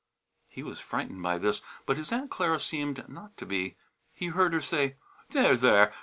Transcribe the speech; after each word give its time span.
He 0.47 0.63
was 0.63 0.79
frightened 0.79 1.21
by 1.21 1.37
this, 1.37 1.61
but 1.85 1.95
his 1.95 2.11
Aunt 2.11 2.31
Clara 2.31 2.59
seemed 2.59 3.07
not 3.07 3.37
to 3.37 3.45
be. 3.45 3.75
He 4.15 4.29
heard 4.29 4.51
her 4.51 4.59
say, 4.59 4.95
"There, 5.29 5.55
there! 5.55 5.93